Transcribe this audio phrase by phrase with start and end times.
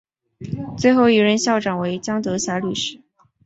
[0.79, 3.03] 最后一任校长为江德霞女士。